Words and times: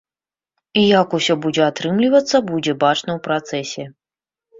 Як 1.01 1.07
усё 1.17 1.35
будзе 1.43 1.63
атрымлівацца, 1.71 2.35
будзе 2.47 2.73
бачна 2.85 3.11
ў 3.17 3.19
працэсе. 3.29 3.83